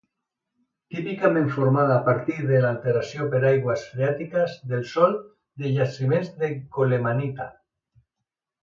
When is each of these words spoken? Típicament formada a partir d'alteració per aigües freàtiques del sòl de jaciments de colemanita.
Típicament 0.93 1.51
formada 1.57 1.97
a 1.97 2.05
partir 2.07 2.37
d'alteració 2.51 3.27
per 3.35 3.43
aigües 3.51 3.85
freàtiques 3.93 4.57
del 4.73 4.83
sòl 4.95 5.15
de 5.63 5.77
jaciments 5.79 6.35
de 6.43 6.53
colemanita. 6.81 7.51